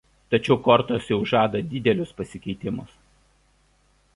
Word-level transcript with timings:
Tačiau 0.33 0.55
kortos 0.67 1.05
jau 1.09 1.19
žada 1.33 1.61
didelius 1.73 2.15
pasikeitimus. 2.23 2.97